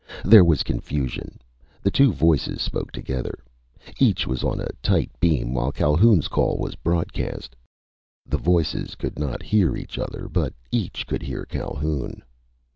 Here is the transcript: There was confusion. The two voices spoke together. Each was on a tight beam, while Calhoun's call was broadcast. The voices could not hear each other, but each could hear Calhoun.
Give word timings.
There 0.25 0.43
was 0.43 0.63
confusion. 0.63 1.37
The 1.83 1.91
two 1.91 2.11
voices 2.11 2.59
spoke 2.59 2.91
together. 2.91 3.37
Each 3.99 4.25
was 4.25 4.43
on 4.43 4.59
a 4.59 4.69
tight 4.81 5.11
beam, 5.19 5.53
while 5.53 5.71
Calhoun's 5.71 6.27
call 6.27 6.57
was 6.57 6.73
broadcast. 6.73 7.55
The 8.25 8.39
voices 8.39 8.95
could 8.95 9.19
not 9.19 9.43
hear 9.43 9.77
each 9.77 9.99
other, 9.99 10.27
but 10.27 10.55
each 10.71 11.05
could 11.05 11.21
hear 11.21 11.45
Calhoun. 11.45 12.23